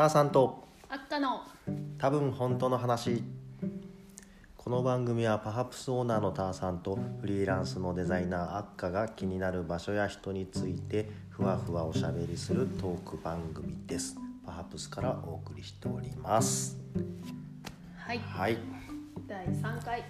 [0.00, 0.66] ターさんと。
[0.88, 1.42] 赤の。
[1.98, 3.22] 多分本当の話。
[4.56, 14.16] この番組はパハプスオーナーのターさんとフリーランスのデザイナーアッカが気になる場所や人についてふわふわおしゃべりするトーク番組です。
[14.46, 16.78] パハプスからお送りしております。
[17.98, 18.18] はい。
[18.20, 18.56] はい。
[19.28, 20.02] 第3回。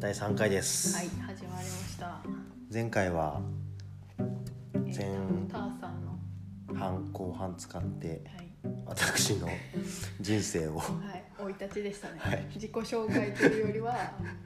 [0.00, 2.18] 第3回です、はい始まりました。
[2.72, 3.40] 前回は
[4.18, 6.18] えー前ターさんの。
[6.74, 8.35] 半後半使ってはい
[8.86, 9.48] 私の
[10.20, 10.78] 人生を。
[10.78, 12.46] はい生い立ちでしたね、はい。
[12.54, 13.94] 自己紹介というよりは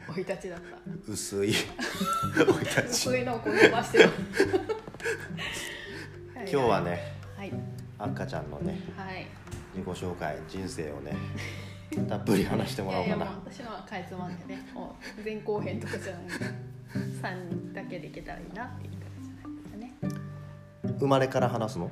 [0.08, 0.64] 生い立ちだった。
[1.08, 1.52] 薄い。
[2.34, 4.10] 生い立ちそういうのをこう伸ばしてる。
[6.34, 7.52] 今日はねはい。
[7.98, 9.26] 赤ちゃんのねはい。
[9.74, 11.14] 自己紹介人生をね
[12.08, 13.26] たっぷり話してもらおうかな。
[13.26, 16.34] 私のはかいつまんでねもう前後編とかじゃないんで
[17.22, 20.98] 3人だけでいけたらいいなっていう感じじゃないですかね。
[20.98, 21.90] 生まれから話すの？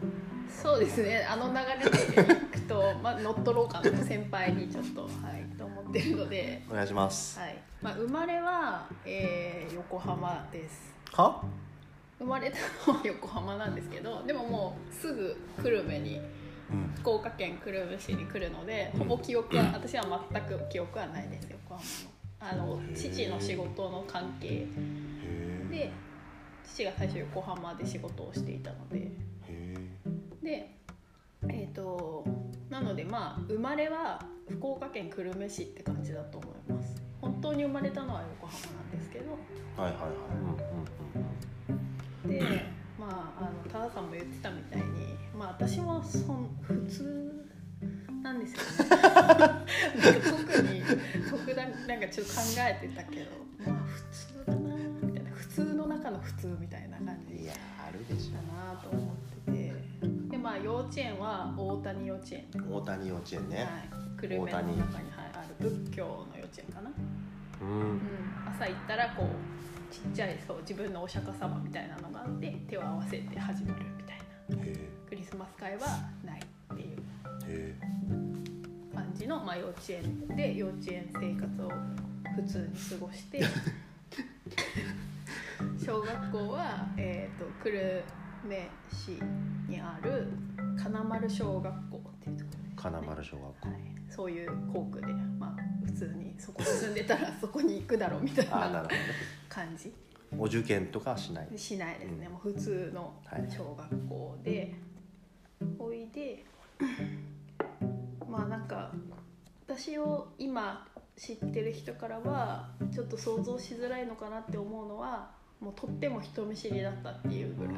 [0.48, 1.26] そうですね。
[1.28, 7.38] あの流れでいくと、まあ、乗っ取ろうかなと先輩にちょっとはいと思ってるので、お願いします。
[7.38, 7.56] はい。
[7.80, 10.94] まあ、生まれは、えー横浜です。
[11.12, 11.42] は？
[12.18, 12.56] 生まれた
[12.90, 16.20] のは横浜なんですけどでももうすぐ久留米に
[16.70, 16.92] うん。
[16.98, 21.48] 福岡県久留米市に来るのでほぼ記憶は私は全く記憶はないです。
[21.50, 22.18] 横浜の。
[22.40, 24.66] あの父の仕事の関係へ
[25.70, 25.92] で
[26.64, 28.98] 父が最初横浜で仕事をしていたので。
[28.98, 29.27] え
[30.48, 30.70] で
[31.50, 32.24] えっ、と
[32.70, 34.18] なのでまあ生まれは
[34.48, 37.02] 福岡県久留米市って感じだと思います。
[37.20, 39.32] 本当に生まれたのは横浜なんですけど。
[39.76, 40.08] はいはいは
[42.26, 42.28] い。
[42.30, 42.64] で
[42.98, 44.84] まああの多田さんも言ってたみたいに
[45.38, 47.46] まあ私もそん普通
[48.22, 48.68] なんですよね。
[50.48, 50.82] 特に
[51.30, 53.30] 特段なんかちょっと考えてたけど。
[53.70, 55.30] まあ普通だなみたいな。
[55.30, 57.52] 普通の中の普通みたいな感じいや
[57.86, 59.17] あるでしだなと思ってて
[60.38, 62.46] でまあ幼稚園は大谷幼稚園。
[62.70, 63.56] ょ大谷幼稚園ね。
[63.56, 63.68] はい、
[64.20, 64.80] 久留米の中に、はい、
[65.34, 66.92] ある仏教の幼稚園かな、
[67.60, 67.68] うん。
[67.68, 68.00] うん、
[68.46, 69.28] 朝行ったらこう
[69.92, 74.18] ちっちゃいそう自分のお釈迦様みたいなのがあって手を合わせて始まるみたい
[74.56, 74.64] な。
[74.64, 75.80] へクリスマス会は
[76.24, 76.44] ないっ
[76.76, 76.94] てい
[77.70, 77.74] う
[78.94, 81.72] 感じの、まあ、幼稚園で幼稚園生活を
[82.36, 82.66] 普通に
[83.00, 83.42] 過ごして
[85.84, 88.00] 小学校は、えー、と久留
[88.48, 89.18] 米市
[89.68, 90.28] にある
[90.80, 93.68] 金丸小学校っていうところね、金丸小学校。
[93.68, 95.06] はい、そういう校区で、
[95.38, 98.88] まあ、普通にそこに住んでたらそこに行くだろうみたいな
[99.48, 99.92] 感じ。
[100.38, 101.48] お受験とかはしない。
[101.56, 102.32] しないですね、うん。
[102.32, 103.46] もう普通のはい。
[103.50, 104.74] 小学校で、
[105.78, 106.44] おいで
[108.28, 108.92] まあなんか
[109.66, 110.86] 私を今
[111.16, 115.30] 知ってる人からはちょっと想像しづらいのかなって思うのは
[115.60, 117.74] もうとっても人見知りだったっていうぐらい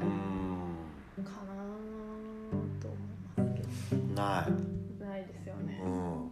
[1.23, 4.99] かうなと思いますけんない。
[4.99, 5.81] どないですよね。
[5.85, 5.91] うん。
[5.91, 6.31] も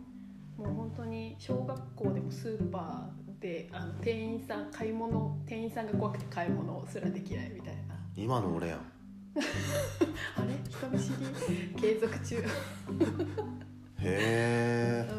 [0.58, 7.94] う本当に小学校でもスーパーであの店員さん買い物店員さんが怖くて買い物すらできないみたいな。
[8.16, 8.78] 今の俺やん。
[9.38, 10.58] あれ？
[10.68, 11.10] 人見知
[11.76, 11.80] り？
[11.80, 12.36] 継続中。
[12.36, 12.42] へ
[14.00, 15.08] え。
[15.12, 15.14] う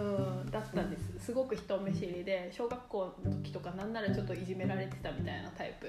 [0.47, 0.52] ん。
[0.52, 1.26] だったんです。
[1.26, 5.88] すごく人見知りで小学校の時とかなんならちょっといじめられてたみたいなタイプ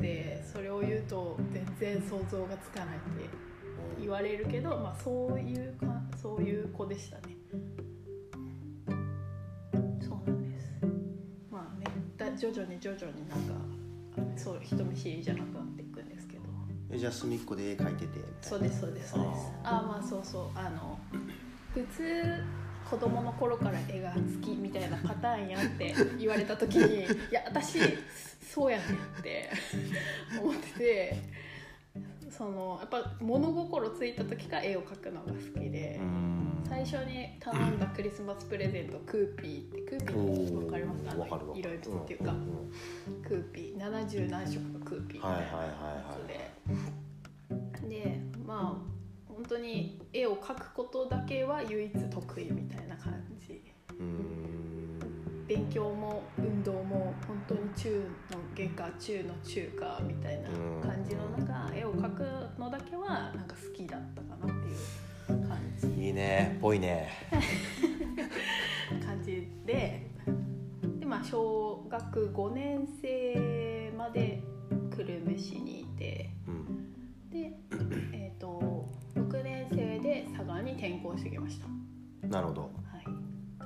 [0.00, 3.28] でそれを言うと全然想像がつかないって
[4.00, 5.86] 言われるけど、まあ、そういうか
[6.20, 7.36] そういう子でしたね。
[10.00, 10.72] そうなんです。
[11.50, 13.54] まあねだ徐々に徐々になんか
[14.36, 16.42] そう人見知りじゃなくなっていくんですけど。
[16.90, 18.28] えじゃあ隅っこで絵描いててみたいな。
[18.40, 19.52] そうですそうですそうです。
[19.64, 20.58] ああまあそうそう。
[20.58, 20.98] あの
[21.74, 22.42] 普通
[22.90, 27.78] 子供の頃から絵が好きみたいなパターンやって言われた時に いや私
[28.52, 29.48] そうやねんって
[30.42, 31.16] 思ってて
[32.30, 36.00] そのやっぱ物心ついた時から絵を描くのが好きで
[36.68, 41.12] 最初に頼んだクリスマスプレゼントクーピーってクーピーって分かりますか？
[41.54, 42.34] 色々っていうか
[43.26, 45.68] クーピー70何色かクーピーみたいなはいはいはい
[46.28, 48.99] やつででまあ
[49.40, 53.62] 本当に絵を描くことだけは唯一得意みたいな感じ。
[55.48, 60.50] 勉強も運動も本当に中の下か中の中かみたいな
[60.86, 64.56] 感じの中絵を描くのだけはなんか好きだったかなっ
[65.26, 65.86] ていう感じ。
[66.06, 67.08] いいねぽいね。
[69.02, 70.06] 感じで
[70.98, 74.42] で、まあ、小学5年生まで
[74.94, 77.30] 久留米市にいてうん。
[77.30, 77.52] で、
[80.80, 81.66] 転校してきました、
[82.26, 82.62] なるほど。
[82.62, 82.70] はい。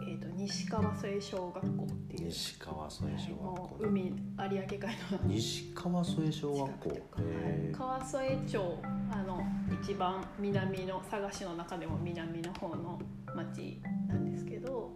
[0.07, 2.27] えー、と西川添小学校っていう。
[2.27, 5.29] 西川添小学も校う海有明海の。
[5.29, 6.99] 西川添小学校。
[7.73, 8.79] 川添町
[9.13, 9.41] あの
[9.81, 13.01] 一番南の佐賀市の中でも南の方の
[13.35, 14.93] 町なんですけど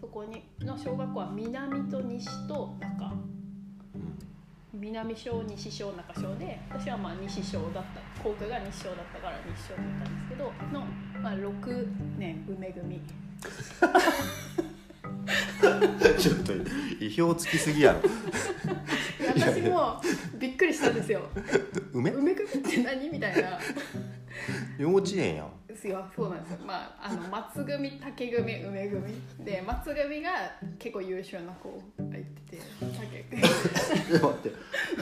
[0.00, 3.12] そこにの小学校は南と西と中。
[3.94, 4.18] うん。
[4.72, 8.08] 南小西小中小で私はまあ西小だった。
[8.22, 10.84] 校区が西小だったから西小って言ったんですけどの、
[11.22, 11.86] まあ、6
[12.18, 13.00] 年梅組。
[16.18, 16.52] ちょっと
[17.00, 18.00] 意表つきすぎやろ。
[19.36, 20.00] 私も
[20.38, 21.22] びっくりしたんですよ。
[21.92, 22.10] 梅？
[22.10, 23.08] 梅組って何？
[23.10, 23.58] みたいな。
[24.78, 25.52] 幼稚園やん。
[25.66, 26.04] ですよ。
[26.14, 26.58] そうなんですよ。
[26.64, 29.14] まああの松組竹組梅組。
[29.44, 30.30] で松組が
[30.78, 32.62] 結構優秀な子がいてて
[32.98, 33.22] 竹。
[33.24, 33.44] 組 え
[34.18, 34.52] 待って。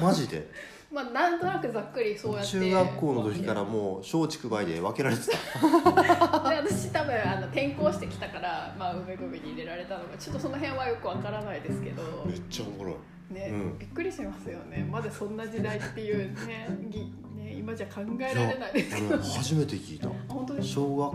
[0.00, 0.48] マジで？
[0.92, 2.52] まあなんとなくざっくりそうやって。
[2.52, 5.30] 中学校の時からもう松竹梅で分けられてた。
[5.32, 12.02] で 私多分あの転校してきたから、まあ、梅組に入れられたのがちょっとその辺はよくわからないですけど。
[12.24, 13.34] めっちゃおもろい。
[13.34, 13.78] ね、うん。
[13.78, 14.88] びっくりしますよね。
[14.90, 17.00] まだそんな時代っていうねぎ
[17.34, 18.72] ね今じゃ考えられない。
[18.72, 20.08] ですけど俺初めて聞いた。
[20.32, 21.12] 本当です小学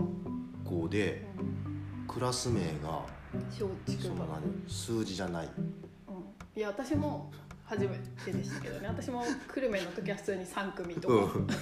[0.82, 1.24] 校で
[2.06, 3.02] クラス名が
[3.50, 4.18] 松竹梅。
[4.18, 5.48] 何数字じゃない。
[6.08, 7.32] うん、いや私も
[7.72, 7.88] 初め
[8.22, 8.88] てでしたけどね。
[8.88, 9.24] 私も
[9.54, 11.14] 久留米の時は普通に3組とか。
[11.14, 11.46] うん。
[11.46, 11.56] だっ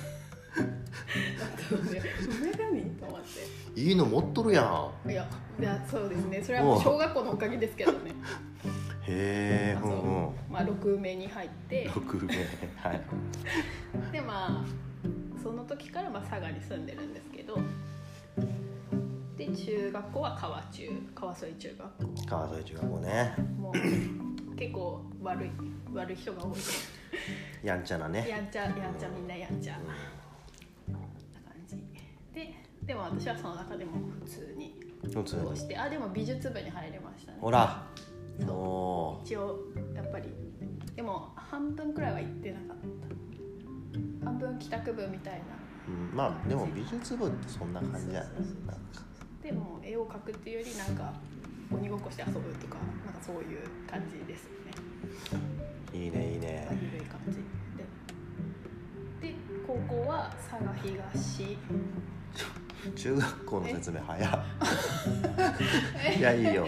[1.68, 2.02] たので
[2.42, 3.20] 梅組と思っ
[3.74, 3.80] て。
[3.80, 5.10] いいの持っとるやん。
[5.10, 5.28] いや
[5.60, 6.42] いやそうですね。
[6.42, 8.12] それはもう小学校のおかげですけどね。
[9.06, 9.92] へえううん。
[9.92, 10.30] う。
[10.30, 11.88] んまあ6名に入って。
[11.94, 13.00] 六名はい。
[14.12, 14.64] でまあ
[15.40, 17.56] その時からまあ佐賀に住んでるんですけど。
[19.36, 22.26] で中学校は川中川添中学校。
[22.26, 23.34] 川添中学校ね。
[23.56, 24.29] もう
[24.60, 25.50] 結構悪い
[25.94, 27.66] 悪い人が多い。
[27.66, 28.28] やんちゃなね。
[28.28, 29.72] やんちゃやんちゃみんなやんちゃ。
[29.72, 31.76] な感じ。
[32.34, 32.54] で
[32.84, 33.92] でも私はその中でも
[34.22, 34.78] 普通に
[35.14, 37.38] 過ごしてあでも美術部に入れましたね。
[37.40, 37.86] ほら。
[38.38, 38.50] そう。
[38.50, 39.60] お一応
[39.94, 40.28] やっぱり
[40.94, 42.76] でも半分くらいは行ってなかっ
[44.20, 44.26] た。
[44.26, 45.40] 半分帰宅部みたいな。
[45.88, 46.14] うん。
[46.14, 48.30] まあでも美術部ってそんな感じじゃない
[49.42, 51.14] でも絵を描くっていうよりなんか
[51.72, 52.76] 鬼ごっこして遊ぶとか
[53.22, 54.70] そういう感じですよね。
[55.92, 56.68] いいねいいね。
[56.70, 57.36] 緩い感じ
[59.22, 59.28] で。
[59.28, 59.34] で
[59.66, 61.58] 高校は佐賀東。
[62.96, 64.40] 中学校の説明早っ。
[66.18, 66.66] いやいいよ。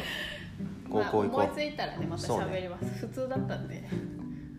[0.90, 3.88] 高校行こまあ、思いついたらねまた喋ります、普通だったんで。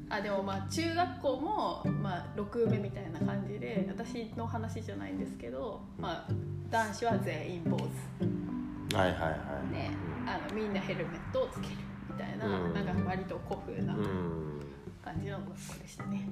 [0.09, 6.31] あでもまあ中学校も、まあ、6目みたいな感じで私の話じゃないんですけど、まあ、
[6.69, 7.81] 男子は全員坊主。
[7.81, 9.29] うはいはいは
[9.71, 9.73] い。
[9.73, 9.89] で
[10.22, 10.22] あの
[10.53, 11.75] みんなヘルメットをつける
[12.09, 12.73] みたいな,、うん。
[12.73, 14.59] なんか割と古風なうん。
[15.03, 16.29] 感じの学校でしたね、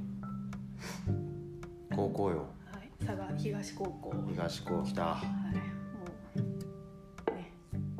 [1.96, 2.38] 高校よ。
[2.72, 4.14] はい、佐賀東高校。
[4.30, 5.04] 東高来た。
[5.16, 5.26] はい、
[6.38, 6.52] も
[7.28, 7.52] うね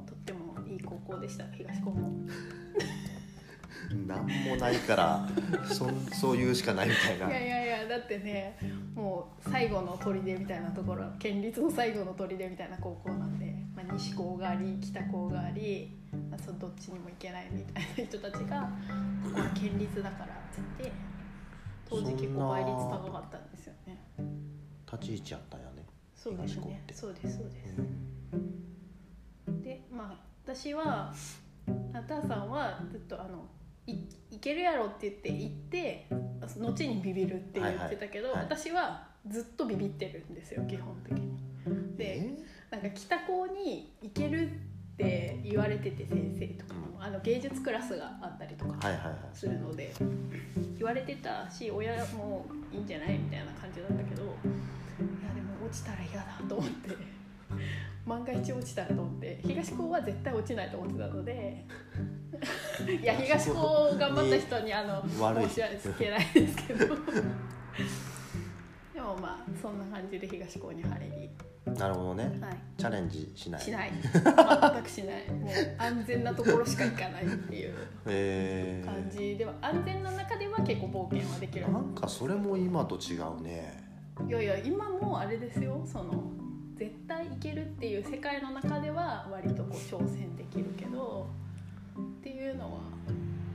[0.06, 1.46] とってもいい高校でした。
[1.52, 2.12] 東高も。
[4.08, 5.28] なんもないから
[5.68, 7.28] そんそう言うしかないみたいな。
[7.30, 8.58] いやいやいやだってね
[8.96, 13.51] もう最後の砦みたいなところ県立の最後の砦みたいな高校なんで、まあ、
[13.98, 15.98] 西高があり北高があり、
[16.30, 18.70] まあ、そのどっちにも行けないみたいな人たちが
[19.24, 20.92] 「ここは県立だから」って言って
[21.90, 23.98] 当時結構倍率高かったんですよね。
[24.92, 25.86] 立ち位置やったんやね
[26.16, 26.84] そうですね。
[26.94, 27.78] そうですそうです。
[29.64, 31.14] でまあ私は
[31.94, 33.46] あたーさんはずっとあの
[33.88, 33.94] い
[34.30, 36.08] いけるやろって言って行って
[36.60, 38.46] 後にビビるって言ってたけど、はいはい。
[38.46, 38.58] はい。
[38.58, 41.38] 私はずっとビビってるんですよ基本的に。
[41.98, 42.38] で
[42.72, 44.50] なんか北高に行けるっ
[44.98, 48.80] て言われてて先生とかも、あの芸術クラスがあったりとか
[49.34, 49.94] するので
[50.78, 56.90] 言われてたし親もいいんじゃないみたいな感じだったけどいやでも落ちたら嫌だと思って
[58.08, 61.66] 万が一落ちたらと思って東高は絶対落ちないと思ってたので
[63.02, 66.88] いや東高頑張った人にあの申し訳ないですけど。
[68.94, 71.30] でもまあそんな感じで東高に入り、
[71.66, 72.24] なるほどね。
[72.42, 73.62] はい、チャレンジしない。
[73.62, 73.92] しない。
[74.02, 75.30] 全くしない。
[75.30, 77.76] もう安全なところしか行かないっていう
[78.08, 81.66] え感じでは安全な中では結構冒険はできる。
[81.66, 83.84] ー、なんかそれも今と違うね。
[84.28, 85.84] いやいや今もあれですよ。
[85.86, 86.32] その
[86.76, 91.28] 絶対いけるっていう世界の中では割とこう挑戦できるけど
[91.96, 92.80] っていうのは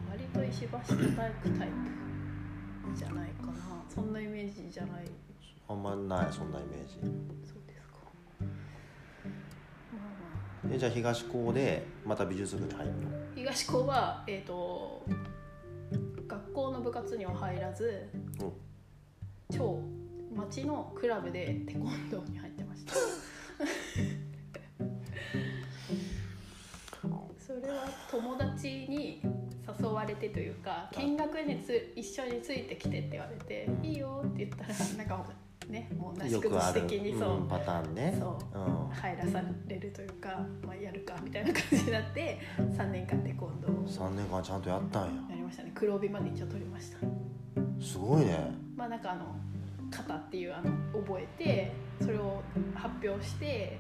[0.09, 1.69] 割と石橋叩くタイ
[2.85, 3.53] プじゃないかな。
[3.89, 5.07] そんなイメージじゃない。
[5.69, 7.56] あんまないそんなイメージ
[10.67, 13.01] あまあえじゃあ東高でまた美術部に入るの？
[13.35, 15.03] 東高はえっ、と
[16.27, 18.09] 学校の部活には入らず
[18.41, 18.53] うん。
[19.57, 19.81] 超
[20.35, 22.95] 町のクラブでテコンドーに入ってました。
[27.39, 29.23] それは友達に
[29.81, 35.25] 誘われてというか見学につ一緒についてきてって言われて「いいよ」って言ったらなんか
[35.69, 38.17] ねもうなし崩し的にそう、うんパターンね。
[38.19, 38.59] そう。
[38.59, 45.13] うん、入らされるというか、まあ、やるかみたいな感じになって3年間テコンドーを3年間ちゃんとやったんや。
[45.31, 45.73] やりましたね。
[45.75, 46.99] 黒帯まで一応取りました。
[47.85, 48.51] すごいね。
[48.77, 49.37] まあなんかあの
[49.91, 50.71] 型っていうあの
[51.01, 51.73] 覚えて
[52.05, 52.43] それを
[52.75, 53.79] 発表して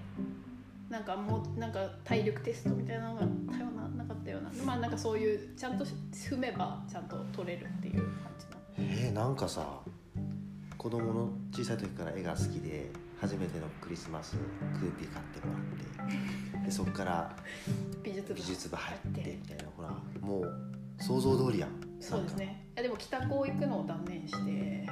[0.88, 4.50] なんかもうなんか体力テストみたいなのがあったようななかったような。
[4.64, 8.02] まあなんかそういうちゃんと踏めばちゃんと取れるっていう感
[8.38, 8.52] じの。
[8.78, 9.80] えー、なんかさ
[10.78, 12.90] 子供の小さい時から絵が好きで
[13.20, 14.36] 初めてのクリスマス
[14.78, 15.54] クーピー買っても
[15.98, 17.34] らってでそっから
[18.02, 19.90] 美術部美術部入ってみたいなほら
[20.20, 20.52] もう
[20.98, 21.70] 想像通りやん。
[22.00, 22.66] そうですね。
[22.74, 24.86] いやでも北高行くのを断念して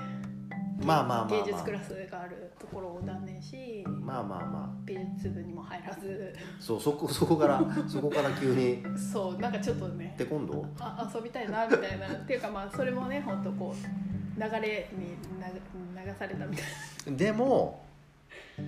[0.83, 1.45] まあまあまあまあ。
[1.45, 6.35] 芸術クラスがあるところを断念しまあまあま美術部にも入らず。
[6.37, 8.83] あそうそこそこからそこから急に。
[8.99, 10.15] そうなんかちょっとね。
[10.19, 12.09] テコンドーあ遊びたいなみたいな。
[12.09, 17.85] っていうかまあそれもね本当こう流れに流流されたみたいでも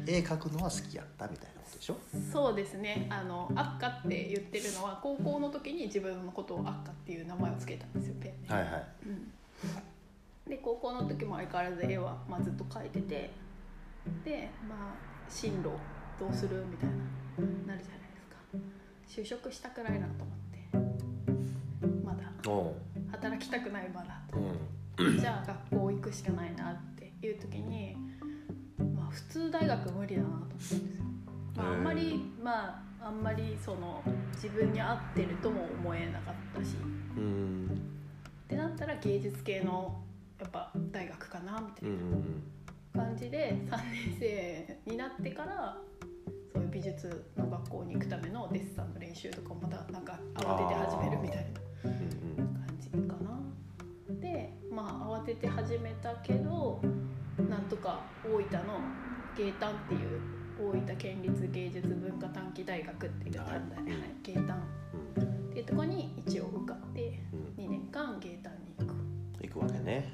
[0.07, 1.95] 絵描くのは好きやったみたいなことでしょ？
[1.95, 3.07] なそうですね。
[3.11, 8.85] あのアッカって言ってるのは高校の時に自分のことをアッカっていう名前を付けたんですよペンで、はいはい。
[9.07, 13.31] うん、で高校の時も相変わらず絵は、まあ、ずっと描いてて。
[14.25, 14.95] でまあ
[15.29, 15.71] 進路
[16.21, 17.05] どうするみたいななる
[17.67, 18.37] じゃないですか。
[19.09, 21.97] 就職したくないなと思って。
[22.05, 22.31] まだ
[23.11, 24.39] 働きたくないまだと。
[24.39, 27.97] うんじゃあ学校行くしかないなっていう時に、
[28.95, 30.81] まあ、普通大学無理だなと思ったんですよ。
[31.57, 36.77] まあ、あんまりまああんまりその自分に合ってるとも思えなかったし。
[37.17, 37.71] うん。
[38.47, 40.03] ってなったら芸術系の
[40.39, 41.91] やっぱ大学かなみたい
[42.95, 45.77] な感じで3年生になってから
[46.53, 51.61] そういう美術の学校に行くためのデッサンの練習とかもまたなんか慌てて始めるみたいな。
[54.77, 56.83] まあ慌てて始めたけど
[57.49, 58.79] なんとか大分の
[59.35, 60.21] 芸丹っていう
[60.61, 64.63] 大分県立芸術文化短期大学っていうはい短大、うんはい、芸丹。
[65.17, 65.19] っ
[65.57, 67.65] ていうところに一応受かってうん。
[67.65, 68.95] 2年間芸丹に行く。
[69.43, 70.13] 行くわけね。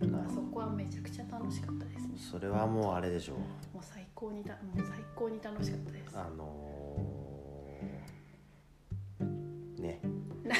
[0.00, 2.14] だからそこはめちゃくちゃ楽しかったですね。
[2.30, 3.38] それはもうあれでしょう。
[3.38, 3.44] も
[3.80, 6.16] う最高にたもう最高に楽しかったです。
[6.16, 10.00] あのー、ね。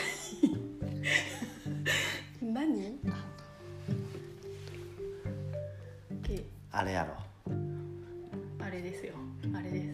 [2.43, 2.99] 何？
[6.79, 7.15] あれやろ。
[8.63, 9.15] あれですよ。
[9.55, 9.87] あれです。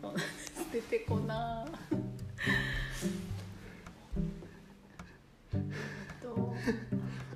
[0.00, 0.72] そうなんです。
[0.72, 1.66] 出てこな
[5.52, 5.58] えっ
[6.22, 6.54] と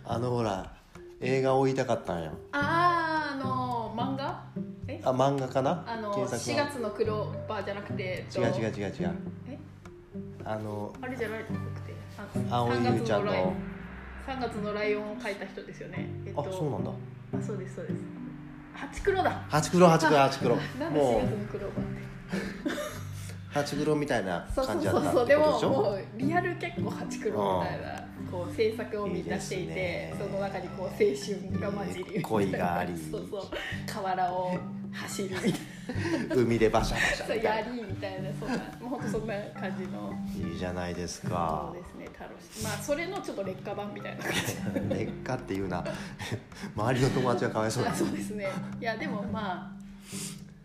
[0.07, 0.73] あのほら
[1.21, 2.33] 映画を言いたかったんや。
[2.53, 4.43] あーあの漫画？
[4.89, 5.03] え？
[5.05, 5.85] あ漫画かな？
[5.87, 8.87] あの原作4月のクローバーじゃなくてえっと違う違う違う。
[8.87, 9.15] 違う？
[9.49, 9.59] え
[10.47, 11.53] あのあれじゃなくて。
[12.51, 13.33] あ青井3優ちゃんの。
[13.33, 13.55] 月のライオン。
[14.27, 16.09] 3月のライオンを描いた人ですよね。
[16.25, 16.91] えっあとそうなんだ。
[16.91, 16.95] あ
[17.43, 18.01] そうですそうです
[18.77, 19.31] ハチクロだ。
[19.49, 21.23] ハチクロハチクロハチクロなんで4もう。
[23.51, 32.93] ハチクロみたいなそうそう感じだったってそうそうでももうリアル結構ハチクロみたいなこう制作をみんなしていてその中にこう青春が混じり恋があり。
[33.11, 33.43] そうそう。
[33.87, 34.59] 河原を
[34.93, 35.53] 走るみたい
[36.35, 40.11] 海でバシャバシャなみたいやりみたいなそんなもうほんとそんな感じの。
[40.11, 42.65] ないいじゃないですそうかですね楽しい。
[42.65, 44.25] まあそれのちょっと劣化版みたいな。
[44.25, 45.85] 感じ劣化っていうな。
[46.75, 47.93] 周りの友達はかわいそうだ。
[47.93, 48.49] あそうですね。
[48.81, 49.73] いやでもまあ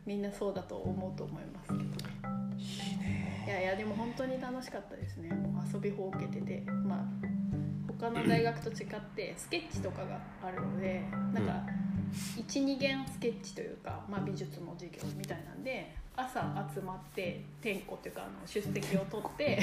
[0.06, 1.80] みんなそうだと思うと思いますけど。
[1.80, 1.88] ね
[2.58, 3.44] いいね。
[3.46, 5.30] いやいやでも本当に楽しかったですね。
[5.30, 6.62] もう遊びほうけてて。
[6.72, 7.31] まあ
[8.02, 11.62] 他の大学と違ってスケッチとかがあるのでなんか
[12.48, 16.42] 12限スケッチというか、まあ、美術の授業みたいなんで朝
[16.74, 19.60] 集まって点呼っていうかあの出席を取って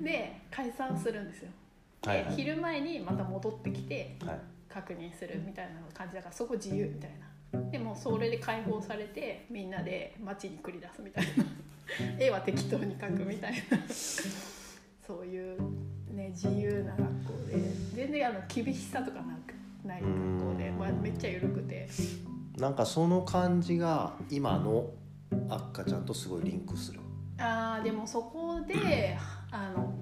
[0.00, 1.50] で解散するんですよ。
[2.02, 2.34] で、はいはい。
[2.34, 4.40] 昼前にまた戻ってきてはい。
[4.68, 6.14] 確認するみたいな感じ。
[6.14, 7.10] だからそこ自由みたい
[7.52, 7.70] な。
[7.70, 11.44] でもそれで解放されてみんなで街に繰り出すみたいな。
[12.18, 13.78] 絵は適当に描くみたいな。
[15.06, 15.58] そういう
[16.14, 17.58] ね自由な学校で。
[17.94, 21.88] 全然あの厳しさとかなくない学校で、まあ、めっちゃ緩くて。
[22.58, 24.90] なんかその感じが今の
[25.48, 27.00] あっかちゃんとすごいリンクする。
[27.38, 29.16] あーでもそこで
[29.50, 29.94] あの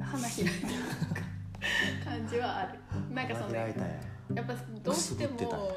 [0.00, 0.48] 花開い
[2.04, 2.78] た感じはある。
[3.12, 3.68] なんかそのや。
[4.34, 5.70] やっぱどうしても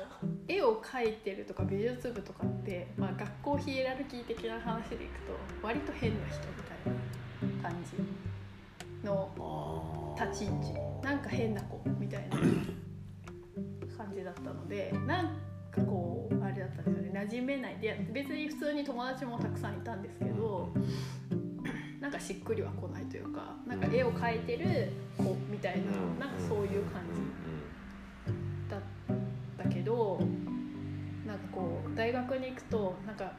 [0.47, 7.97] 絵を描いてるとか美術部とかって、まあ、学校ヒエラルキー的な話でいくと割と変な人みたいな感じ
[9.03, 10.73] の立ち位置。
[11.03, 12.37] なんか変な子みたいな
[13.97, 15.27] 感じだったのでなん
[15.71, 17.19] かこうあれだったんですよね。
[17.27, 17.77] 馴染めない。
[17.79, 20.69] で別に普通に友達もたくさんいたんですけど
[21.99, 25.81] なんかしっくりは来ないというかなんか絵を描いてる子みたい
[26.19, 27.21] ななんかそういう感じ
[28.69, 28.81] だっ
[29.57, 30.19] たけど
[31.95, 33.33] 大学に行くとなんか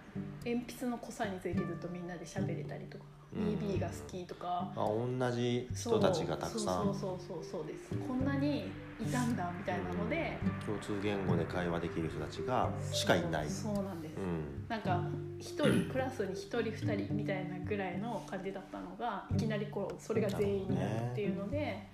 [0.44, 6.84] 鉛筆の濃さについてずっとみんなで喋れたりとか、うん EB が好きとか、あ同じ人たちがたくさん。
[6.86, 6.94] そう。
[6.94, 7.90] そうそうそうです。
[8.06, 13.48] こんなにいたんだみたいなので、共通言語で会話できる人たちがしかいない。
[13.48, 14.66] そうなんです、うん。
[14.68, 15.04] なんか
[15.38, 16.72] 一人クラスに一人二
[17.06, 21.88] 人みたいなぐらいの感じだったのがいきなりこうそれが全員になるっていうので、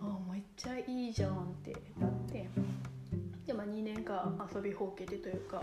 [0.00, 2.48] あめっちゃいいじゃんってなって。
[3.46, 5.60] で、まあ、2年間遊びほうけてというか、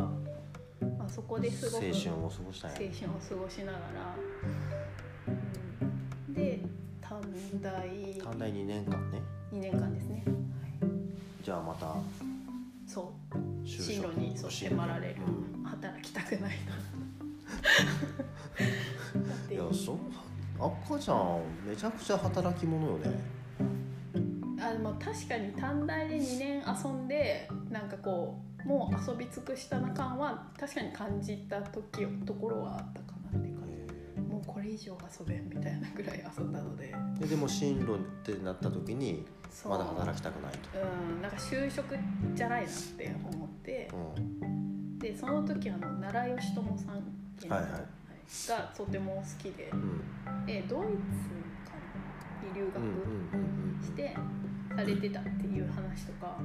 [0.97, 4.76] まあ、そこですごく青春を過ごしたんや青春を過ごしながら、うん、
[6.37, 6.59] で
[7.01, 7.19] 短
[7.61, 7.89] 大
[8.23, 9.21] 短大2年間ね。
[9.51, 10.35] 2年間ですね、はい、
[11.43, 11.95] じゃあまた
[12.85, 13.37] そう。
[13.65, 15.15] 就進路にそう迫られる、
[15.55, 15.63] うん。
[15.63, 16.51] 働きたくない。
[16.65, 16.73] な
[19.53, 19.97] いやそう
[20.59, 23.19] 赤ちゃんめちゃくちゃ働き者よね。
[24.61, 33.16] あでも確かに短大で2年遊んでなんかこうもう遊び尽くしたな感は確かに感じた時ところはあったか
[34.57, 36.91] これ以上遊べんみたいなぐらい遊んだので。
[37.19, 39.23] ででも進路ってなった時に
[39.63, 41.95] まだ働きたくないと、うんなんか就職
[42.33, 43.87] じゃないなって思って。
[43.93, 46.95] うでその時あの奈良義友さん
[47.53, 48.49] はいはい。
[48.49, 50.01] がとても好きで、んうん。
[50.47, 50.89] えドイツ
[51.69, 54.15] かなに留学して
[54.75, 56.35] されてたっていう話とか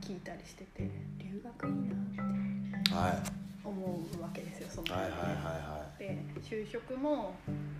[0.00, 3.40] 聞いたりしてて留学いいなってはい。
[3.62, 7.34] 思うわけですよそのはいはいはいはで就職も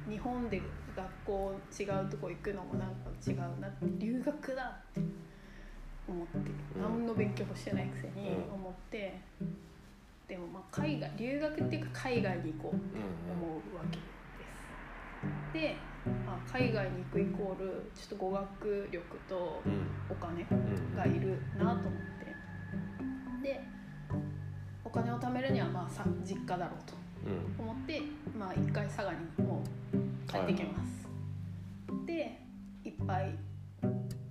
[0.07, 0.61] 日本で
[0.95, 5.01] 学校違うとこ行くのもなんか違うなって留学だって
[6.07, 6.37] 思って、
[6.77, 6.83] うん。
[6.83, 8.55] 何の勉強もしてないくせにうん。
[8.55, 9.19] 思って、
[10.29, 14.03] でもまあ海外留学っていうか海外に行こうい、と思うわけで
[14.53, 15.55] す。
[15.55, 15.77] で、
[16.27, 19.63] まあ、海外に行くイコールちょっと語学力と
[20.11, 21.93] お金うんがいるなと思っ
[23.43, 23.49] て。
[23.49, 23.61] で
[24.85, 26.95] お金を貯めるにはまあさ実家だろうと。
[26.95, 27.00] うん
[27.59, 28.03] 思って
[28.39, 31.09] まあ一回佐賀にもう帰ってきます、
[32.07, 32.41] で
[32.85, 33.35] いっぱい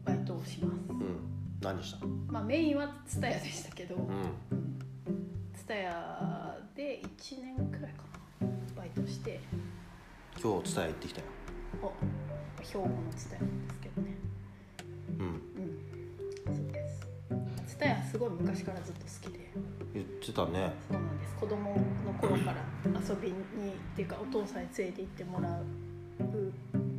[0.06, 0.78] バイトをします。
[0.89, 1.19] うん。
[1.62, 2.06] 何した？
[2.28, 3.95] まあメインは蔦屋でしたけど。
[3.95, 4.04] うん。
[5.54, 8.04] 蔦屋で1年くらいか
[8.41, 9.39] なバイトして。
[10.41, 11.28] 今日伝え行ってきたよ。
[11.82, 11.91] お
[12.63, 14.17] 兵庫の蔦屋なんですけどね。
[15.19, 15.41] うん
[17.80, 19.50] 蔦屋すごい昔からずっと好きで。
[19.94, 20.74] 言ってたね。
[20.92, 21.36] そうなんです。
[21.36, 21.72] 子供
[22.06, 25.63] の頃から遊びにっていうかお父さんに連れて行ってもらう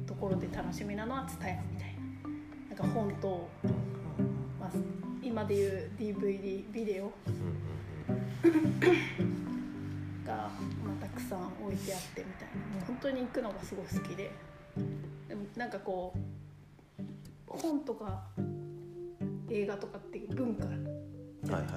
[0.06, 2.00] ところで楽しみなのは蔦屋みたいな。
[2.70, 3.48] なんか本と、
[4.58, 4.70] まあ、
[5.22, 7.12] 今でいう DVD ビデオ。
[10.26, 12.48] が、まあ、たくさん置いてあってみたい
[12.80, 12.86] な。
[12.86, 14.30] 本当に行くのがすごい好きで。
[15.28, 18.22] でもなんかこう本とか
[19.50, 20.90] 映画とかって文化じゃないで
[21.44, 21.72] すか、はいはい。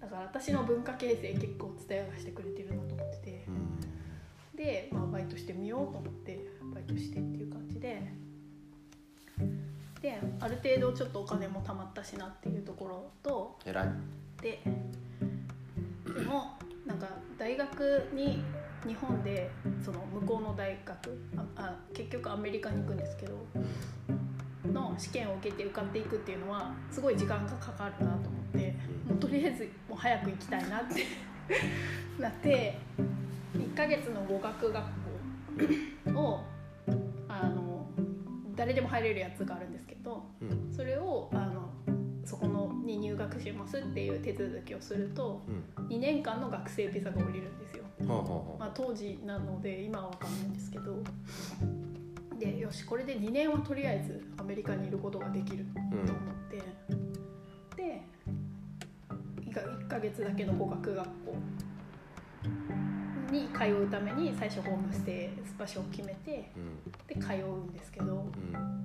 [0.00, 3.44] だから私の文化形成結構伝えがしてくれてるなと思ってて。
[3.48, 4.56] うん。
[4.56, 6.38] で、まあ、バイトしてみようと思って
[6.74, 8.02] バイトしてっていう感じで。
[10.00, 13.58] である程度ちょっとお金も貯まったしなっていうところと。
[13.64, 13.88] 偉い。
[14.42, 14.60] で
[16.06, 16.52] でも
[16.86, 18.42] なんか大学に
[18.86, 19.50] 日本で
[19.84, 23.34] その向こうの大学ああ結局アメリカに行くんですけど
[24.72, 28.74] の試験を受けて受かっていくっていうのはすごい時間がかかるなと思って
[29.08, 31.04] もうとりあえずもう早く行きたいなって
[32.20, 32.78] なって
[33.54, 34.84] 1ヶ月の語学学
[36.14, 36.40] 校を
[37.28, 37.86] あの
[38.56, 40.72] 誰でも入れるやつがあるんですけどうん。
[40.72, 41.68] それをあの
[42.24, 45.86] そこのに入学しますっていう手続きをするとうん。
[45.86, 47.84] 2年間の学生ビザが下りるんですよ、
[48.58, 51.02] まあ、当時なので今は分かんないんですけど
[52.38, 56.62] でよしこれで2年はとりあえずアメリカにいることができるとう思って、
[57.76, 58.02] で
[59.46, 61.36] 1ヶ月だけの語学学校
[63.30, 66.82] に通うために最初ホームステイ場所を決めてうん。
[67.06, 68.14] で通うんですけど。
[68.14, 68.16] う
[68.56, 68.78] ん。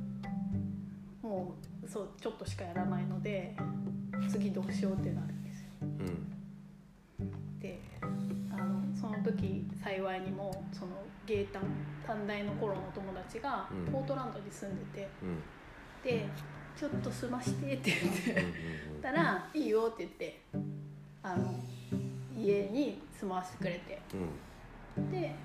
[1.23, 3.55] もうそうちょっとしかやらないので
[4.29, 5.67] 次どうしようってなるんですよ。
[5.81, 7.59] うん。
[7.59, 7.79] で
[9.23, 10.91] 時幸いにもその
[11.25, 11.61] 芸短
[12.05, 13.91] 短大の頃の友達がうん。
[13.91, 15.39] ポートランドに住んでて、うん。
[16.03, 16.27] で
[16.75, 18.41] 「ちょっと住まして」って言って。
[18.41, 20.41] うん たら「いいよ」って言って
[21.21, 21.53] あの
[22.37, 24.01] 家に住まわせてくれて。
[24.97, 25.11] うん。
[25.11, 25.35] で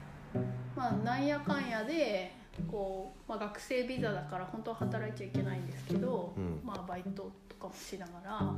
[0.76, 2.32] まあなんやかんやで
[2.70, 6.60] こう、まあ、学生ビザだから本当は働いちゃいけないんですけど、うん。
[6.64, 8.54] まあバイトとかもしながら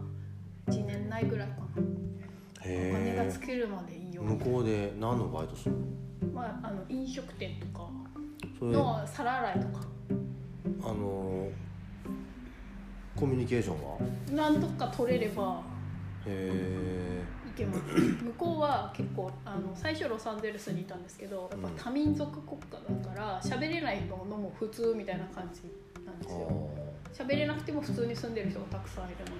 [0.66, 1.82] 1年内ぐらいかな
[2.62, 6.32] おへ金がえ尽きるまでいいよ向こうで何のバイトするの？
[6.34, 7.88] まあ、あの飲食店とか
[8.60, 9.84] の皿洗いとか。
[10.92, 11.48] の
[13.16, 13.98] コミュニケーションは？
[14.32, 15.62] なんとか取れれば
[16.26, 17.80] へ行けます。
[18.24, 25.62] 向こうは結構あの最初ロサンゼルスにいたんですけどやっぱ多民族国家だから喋れないのも普通みたいな感じ
[26.04, 26.48] なんですよ。
[26.76, 29.32] え喋れなくても普通に住んでる人がたくさんいるので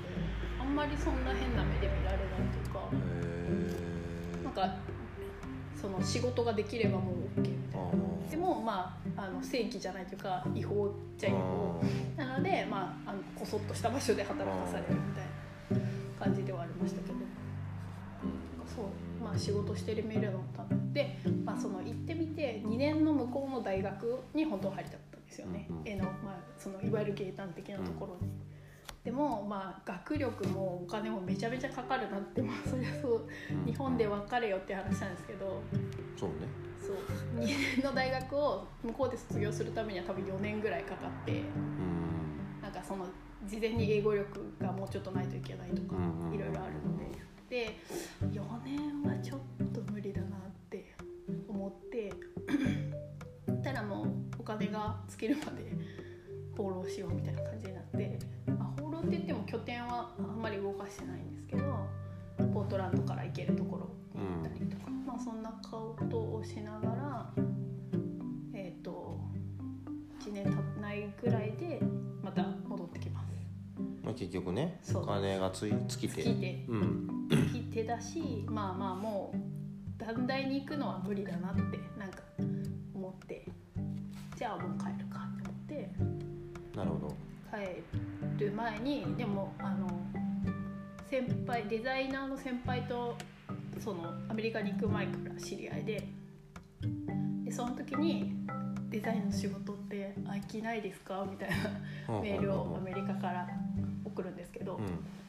[0.60, 2.88] あんまりそんな変な目で見られないというか
[4.40, 4.76] へなんか
[5.80, 8.30] その仕事ができればもう OK みたいな。
[8.30, 11.82] でもまああの正規じゃないというか違法っちゃ違法
[12.16, 15.78] なのでまああのこそっとした場所で働かされるみたい
[16.18, 17.14] な感じではありましたけど。
[18.66, 20.32] そうまあ仕事してるメールだっ
[20.68, 20.74] た。
[20.90, 25.88] ので、まあ、その行ってみて2年の向こうの大学に本当は入りたかったんですよね、うんうん。
[25.88, 28.32] 絵の、まあ、そのいわゆる芸団的なところに。
[29.04, 33.28] でもまあ学力もお金もめちゃめちゃかかるなってまあそりゃそう。
[33.64, 35.62] 日本で別れよって話なんですけど。
[36.18, 36.36] そうね。
[36.78, 37.40] そう。
[37.42, 41.32] 2年の大学を向こうで卒業するためには多分4年ぐらいかかって。
[41.32, 42.60] うん。
[42.60, 43.06] なんかその
[43.46, 45.96] 事前に英語力がもうちょっとないといけないとか
[46.34, 47.20] いろいろあるので。
[47.50, 47.80] で
[48.30, 49.59] 4年はちょっと
[54.58, 55.72] 金が尽きるまで
[56.56, 61.62] 放浪しようみたいな感じになって、まあ、放浪って言っても拠点はあんまり動かしてないんですけど
[62.52, 67.30] ポートランドから行けるところに行ったりとか、まあそんなことをしながら
[68.54, 69.20] えっ、と
[70.20, 71.80] 1年経たないぐらいで
[72.22, 73.26] また戻ってきます。
[74.02, 76.22] まあ結局ねお金がつい尽きて。
[76.22, 76.64] 尽きて。
[76.68, 77.10] うん。
[77.52, 81.60] きてだしまあまあもう短大に行くのは無理だなって
[81.98, 82.22] なんか
[84.40, 85.90] じゃあもう帰るかって思って。
[86.74, 87.14] なるほど。
[88.38, 89.86] 帰る前にでもあの
[91.10, 93.18] 先輩デザイナーの先輩と
[93.78, 96.08] そのアメリカに行く前から知り合いで。
[97.44, 98.34] でその時に
[98.88, 101.50] 「デザインの仕事って空きないですか?」みたい
[102.08, 103.46] なメールをアメリカから
[104.06, 104.86] 送るんですけど、うん。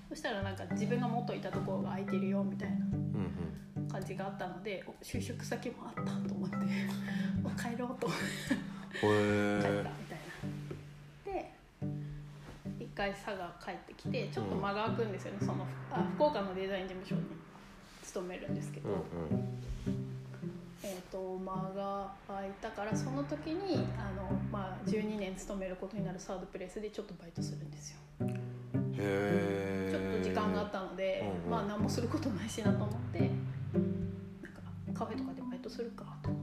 [0.08, 6.56] そしたらなんか自分が元いたところが空いてるよみたいなうん感じがあったのでお就職先もあったと思って。
[7.44, 10.20] もう帰ろうとうん帰へったみえたい
[11.26, 11.34] な。
[11.34, 11.52] で
[12.80, 17.22] 一回佐賀帰ってきてちょっと間が空くんですよね、そのあ福岡のデザイン事務所に
[18.04, 19.04] 勤めるんですけど、うんうん。
[20.84, 27.98] えー、と間が空いたからその時にあの、まあ、12年勤めることになるサードプレイスでちょっとバイトするんですよ。
[28.22, 28.28] へ
[28.98, 31.52] えちょっと時間があったので、うんうん。
[31.52, 34.62] まあ何もすることないしなと思ってなんか
[34.94, 36.41] カフェとかでバイトするかと思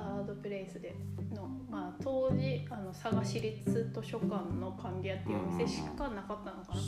[0.00, 0.94] ードプレイスで
[1.34, 6.80] の、まあ、当時あの佐賀市立図書館のパンゲアっていうお店しかなかったのかな、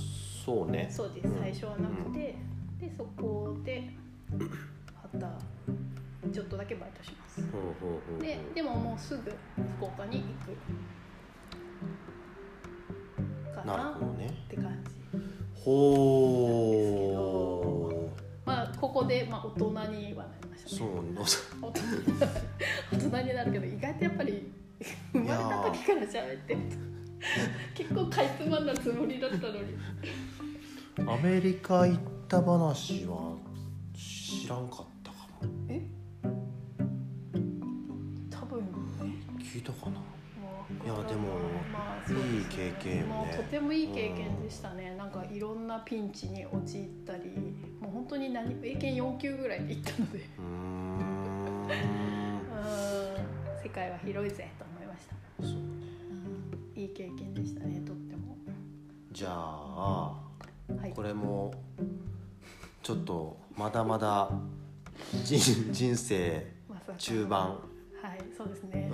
[0.44, 0.88] そうね。
[0.90, 1.28] そうです。
[1.28, 1.40] うん。
[1.40, 2.36] 最初はなくて、
[2.80, 3.90] でそこで
[5.12, 5.38] また
[6.32, 7.42] ちょっとだけバイトします。
[8.20, 9.32] ででももうすぐ
[9.78, 10.24] 福岡に行
[13.52, 13.94] くかなっ
[14.48, 14.90] て感じ。
[15.64, 16.92] ほ
[18.44, 20.30] まあここで、まあ、大人にはな
[20.66, 20.88] そう。
[21.12, 21.82] の大人
[22.92, 24.52] 大人になるけど意外とやっぱり
[25.12, 26.60] 生まれた時から喋ってる。
[26.60, 26.76] と
[27.74, 29.76] 結構かいつまんだつもりだったのに。
[31.08, 31.98] アメリカ行っ
[32.28, 33.36] た話は
[33.94, 35.48] 知らんかったかも。
[35.68, 35.82] え？
[38.30, 38.66] 多分ね。
[39.40, 40.00] 聞いたかな？
[40.84, 41.28] いやでも
[41.70, 43.12] まあいい経験よね。
[43.12, 47.24] もうとてもいい経験でしたね、なんかいろんなピンチに陥ったり
[47.78, 50.20] もう本当に何英検4級ぐらいで行ったので
[53.62, 58.36] 世界は広いぜと思いました、いい経験でしたねとっても。
[59.10, 60.12] じゃあ
[60.68, 60.92] はい。
[60.94, 61.52] これも
[62.82, 64.30] ちょっとまだまだ
[65.24, 66.46] 人人生
[66.98, 67.40] 中盤。
[67.40, 68.90] はいそうですね。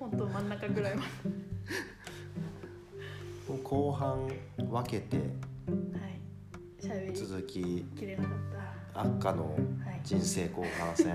[0.00, 1.04] 本当真ん中ぐらいま
[3.62, 5.18] 後半分けて
[6.80, 7.12] ではい。
[7.14, 8.32] 続ききれなかっ
[8.94, 9.00] た。
[9.02, 9.56] 悪化のは
[9.92, 11.04] い人生後半戦。
[11.06, 11.14] す い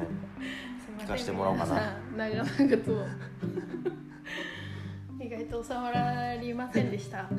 [1.04, 1.98] 聞かせてもらおうかな。
[2.16, 2.46] 長々
[2.78, 3.06] と
[5.20, 5.92] 意外と収ま
[6.42, 7.18] りませんでした。
[7.18, 7.30] はい。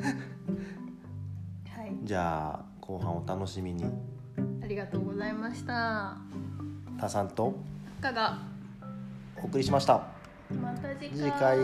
[2.03, 3.85] じゃあ後半お楽しみに。
[4.63, 6.17] ありがとうございました。
[6.99, 7.55] タさんと？
[7.99, 8.37] 赤が。
[9.41, 10.03] お送りしました。
[10.61, 11.57] また次回